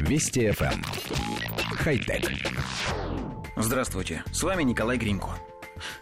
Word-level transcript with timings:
Вести 0.00 0.48
FM. 0.48 0.72
Эм. 0.72 0.84
Хай-тек. 1.76 2.30
Здравствуйте, 3.56 4.22
с 4.32 4.42
вами 4.42 4.62
Николай 4.62 4.96
Гринько. 4.96 5.30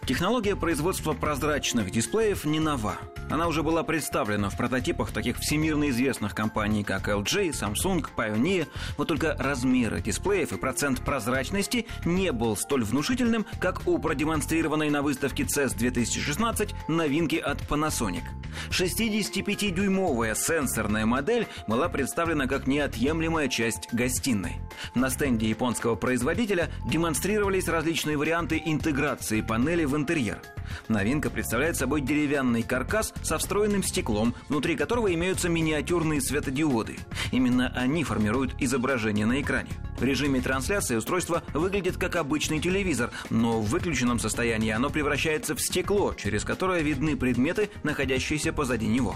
Технология 0.05 0.55
производства 0.55 1.13
прозрачных 1.13 1.91
дисплеев 1.91 2.45
не 2.45 2.59
нова. 2.59 2.97
Она 3.29 3.47
уже 3.47 3.61
была 3.61 3.83
представлена 3.83 4.49
в 4.49 4.57
прототипах 4.57 5.11
таких 5.11 5.37
всемирно 5.37 5.89
известных 5.89 6.33
компаний, 6.33 6.83
как 6.83 7.09
LG, 7.09 7.51
Samsung, 7.51 8.05
Pioneer. 8.15 8.67
Вот 8.97 9.09
только 9.09 9.35
размеры 9.37 10.01
дисплеев 10.01 10.53
и 10.53 10.57
процент 10.57 11.01
прозрачности 11.01 11.87
не 12.05 12.31
был 12.31 12.55
столь 12.55 12.85
внушительным, 12.85 13.45
как 13.59 13.87
у 13.87 13.97
продемонстрированной 13.99 14.89
на 14.89 15.01
выставке 15.01 15.43
CES 15.43 15.75
2016 15.77 16.73
новинки 16.87 17.35
от 17.35 17.61
Panasonic. 17.61 18.23
65-дюймовая 18.69 20.35
сенсорная 20.35 21.05
модель 21.05 21.47
была 21.67 21.89
представлена 21.89 22.47
как 22.47 22.67
неотъемлемая 22.67 23.47
часть 23.47 23.93
гостиной. 23.93 24.57
На 24.95 25.09
стенде 25.09 25.49
японского 25.49 25.95
производителя 25.95 26.69
демонстрировались 26.89 27.67
различные 27.67 28.17
варианты 28.17 28.61
интеграции 28.63 29.41
панели 29.41 29.85
в 29.85 29.95
интерьер. 29.95 30.41
Новинка 30.87 31.29
представляет 31.29 31.75
собой 31.75 32.01
деревянный 32.01 32.63
каркас 32.63 33.13
со 33.23 33.37
встроенным 33.37 33.83
стеклом, 33.83 34.33
внутри 34.49 34.75
которого 34.75 35.13
имеются 35.13 35.49
миниатюрные 35.49 36.21
светодиоды. 36.21 36.97
Именно 37.31 37.71
они 37.75 38.03
формируют 38.03 38.55
изображение 38.59 39.25
на 39.25 39.41
экране. 39.41 39.69
В 39.99 40.03
режиме 40.03 40.41
трансляции 40.41 40.95
устройство 40.95 41.43
выглядит 41.53 41.97
как 41.97 42.15
обычный 42.15 42.59
телевизор, 42.59 43.09
но 43.29 43.59
в 43.59 43.69
выключенном 43.69 44.19
состоянии 44.19 44.69
оно 44.69 44.89
превращается 44.89 45.55
в 45.55 45.61
стекло, 45.61 46.13
через 46.13 46.43
которое 46.43 46.81
видны 46.81 47.17
предметы, 47.17 47.69
находящиеся 47.83 48.53
позади 48.53 48.87
него. 48.87 49.15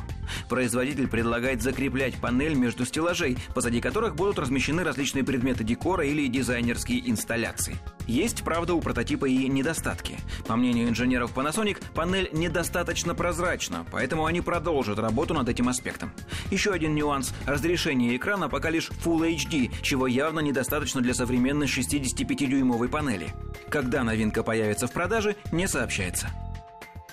Производитель 0.50 1.08
предлагает 1.08 1.62
закреплять 1.62 2.16
панель 2.16 2.56
между 2.56 2.86
стеллажей, 2.86 3.38
позади 3.54 3.80
которых 3.80 4.16
будут 4.16 4.40
размещены 4.40 4.84
различные 4.84 5.24
предметы 5.24 5.64
декора 5.64 6.06
или 6.06 6.28
дизайнерские 6.28 7.10
инсталляции. 7.10 7.78
Есть, 8.12 8.44
правда, 8.44 8.74
у 8.74 8.82
прототипа 8.82 9.26
и 9.26 9.48
недостатки. 9.48 10.18
По 10.46 10.58
мнению 10.58 10.90
инженеров 10.90 11.32
Panasonic, 11.34 11.78
панель 11.94 12.28
недостаточно 12.34 13.16
прозрачна, 13.16 13.86
поэтому 13.90 14.26
они 14.26 14.42
продолжат 14.42 15.00
работу 15.00 15.34
над 15.34 15.48
этим 15.48 15.70
аспектом. 15.70 16.12
Еще 16.52 16.72
один 16.72 16.94
нюанс– 16.94 17.34
разрешение 17.46 18.18
экрана 18.18 18.50
пока 18.50 18.70
лишь 18.70 18.90
Full 19.06 19.34
HD, 19.34 19.72
чего 19.82 20.08
явно 20.08 20.42
недостаточно 20.42 21.00
для 21.00 21.14
современной 21.14 21.68
65-дюймовой 21.68 22.90
панели. 22.90 23.34
Когда 23.70 24.04
новинка 24.04 24.44
появится 24.44 24.88
в 24.88 24.92
продаже, 24.92 25.38
не 25.54 25.70
сообщается. 25.70 26.28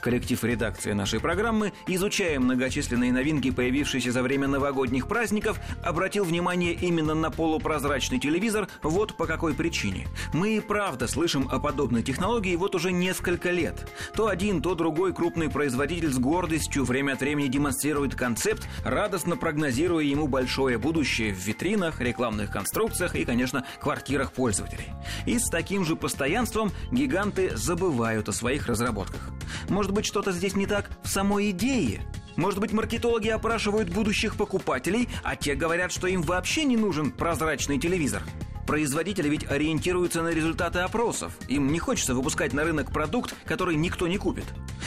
Коллектив 0.00 0.42
редакции 0.44 0.92
нашей 0.92 1.20
программы, 1.20 1.72
изучая 1.86 2.38
многочисленные 2.38 3.12
новинки, 3.12 3.50
появившиеся 3.50 4.12
за 4.12 4.22
время 4.22 4.46
новогодних 4.46 5.08
праздников, 5.08 5.60
обратил 5.82 6.24
внимание 6.24 6.72
именно 6.72 7.14
на 7.14 7.30
полупрозрачный 7.30 8.20
телевизор 8.20 8.68
вот 8.82 9.16
по 9.16 9.26
какой 9.26 9.54
причине. 9.54 10.06
Мы 10.32 10.56
и 10.56 10.60
правда 10.60 11.08
слышим 11.08 11.48
о 11.50 11.58
подобной 11.58 12.02
технологии 12.02 12.54
вот 12.56 12.74
уже 12.74 12.92
несколько 12.92 13.50
лет. 13.50 13.90
То 14.14 14.28
один, 14.28 14.62
то 14.62 14.74
другой 14.74 15.12
крупный 15.12 15.50
производитель 15.50 16.12
с 16.12 16.18
гордостью 16.18 16.84
время 16.84 17.12
от 17.12 17.20
времени 17.20 17.48
демонстрирует 17.48 18.14
концепт, 18.14 18.68
радостно 18.84 19.36
прогнозируя 19.36 20.04
ему 20.04 20.28
большое 20.28 20.78
будущее 20.78 21.34
в 21.34 21.38
витринах, 21.38 22.00
рекламных 22.00 22.50
конструкциях 22.50 23.16
и, 23.16 23.24
конечно, 23.24 23.64
квартирах 23.80 24.32
пользователей. 24.32 24.86
И 25.26 25.38
с 25.38 25.48
таким 25.48 25.84
же 25.84 25.96
постоянством 25.96 26.70
гиганты 26.92 27.56
забывают 27.56 28.28
о 28.28 28.32
своих 28.32 28.66
разработках. 28.66 29.32
Может 29.68 29.92
быть, 29.92 30.06
что-то 30.06 30.32
здесь 30.32 30.56
не 30.56 30.66
так 30.66 30.90
в 31.02 31.08
самой 31.08 31.50
идее? 31.50 32.02
Может 32.36 32.60
быть, 32.60 32.72
маркетологи 32.72 33.28
опрашивают 33.28 33.88
будущих 33.88 34.36
покупателей, 34.36 35.08
а 35.24 35.34
те 35.34 35.54
говорят, 35.54 35.90
что 35.90 36.06
им 36.06 36.22
вообще 36.22 36.64
не 36.64 36.76
нужен 36.76 37.10
прозрачный 37.10 37.78
телевизор? 37.78 38.22
Производители 38.68 39.30
ведь 39.30 39.50
ориентируются 39.50 40.22
на 40.22 40.28
результаты 40.28 40.80
опросов. 40.80 41.32
Им 41.48 41.72
не 41.72 41.78
хочется 41.78 42.14
выпускать 42.14 42.52
на 42.52 42.64
рынок 42.64 42.92
продукт, 42.92 43.34
который 43.46 43.76
никто 43.76 44.06
не 44.06 44.18
купит. 44.18 44.44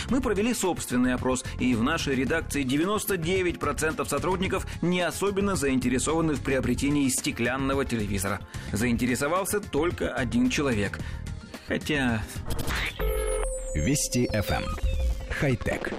Мы 0.10 0.22
провели 0.22 0.54
собственный 0.54 1.16
опрос, 1.16 1.44
и 1.60 1.74
в 1.74 1.82
нашей 1.82 2.16
редакции 2.16 2.64
99% 2.64 4.08
сотрудников 4.08 4.68
не 4.84 5.02
особенно 5.02 5.56
заинтересованы 5.56 6.36
в 6.36 6.42
приобретении 6.42 7.10
стеклянного 7.10 7.84
телевизора. 7.84 8.40
Заинтересовался 8.72 9.60
только 9.60 10.14
один 10.14 10.50
человек. 10.50 11.00
Хотя... 11.68 12.22
Вести 13.74 14.28
FM. 14.34 14.64
Эм. 14.64 14.78
Хай-тек. 15.30 15.94